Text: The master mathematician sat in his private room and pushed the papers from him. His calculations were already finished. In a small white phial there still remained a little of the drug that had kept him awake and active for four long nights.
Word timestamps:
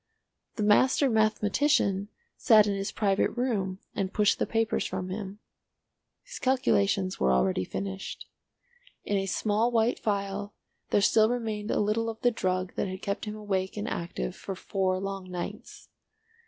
The 0.55 0.63
master 0.63 1.11
mathematician 1.11 2.07
sat 2.35 2.65
in 2.65 2.73
his 2.73 2.91
private 2.91 3.29
room 3.37 3.77
and 3.93 4.11
pushed 4.11 4.39
the 4.39 4.47
papers 4.47 4.83
from 4.83 5.09
him. 5.09 5.37
His 6.23 6.39
calculations 6.39 7.19
were 7.19 7.31
already 7.31 7.63
finished. 7.63 8.27
In 9.03 9.15
a 9.17 9.27
small 9.27 9.69
white 9.71 9.99
phial 9.99 10.55
there 10.89 11.01
still 11.01 11.29
remained 11.29 11.69
a 11.69 11.79
little 11.79 12.09
of 12.09 12.19
the 12.21 12.31
drug 12.31 12.73
that 12.77 12.87
had 12.87 13.03
kept 13.03 13.25
him 13.25 13.35
awake 13.35 13.77
and 13.77 13.87
active 13.87 14.35
for 14.35 14.55
four 14.55 14.99
long 14.99 15.29
nights. 15.29 15.89